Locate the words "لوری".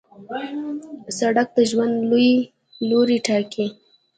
2.89-3.17